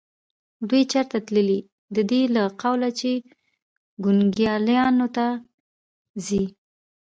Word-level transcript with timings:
دوی 0.69 0.83
چېرې 0.91 1.19
تلې؟ 1.27 1.59
د 1.95 1.97
دې 2.09 2.21
له 2.35 2.43
قوله 2.61 2.89
چې 2.99 3.11
کونګلیانو 4.03 5.07
ته 5.15 5.27
ځي. 6.25 6.43